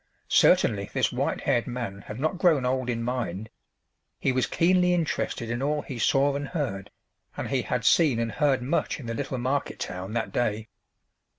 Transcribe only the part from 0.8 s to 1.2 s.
this